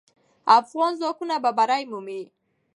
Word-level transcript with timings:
افغان 0.59 0.91
ځواکونه 0.99 1.35
به 1.43 1.51
بری 1.57 1.83
مومي. 1.91 2.21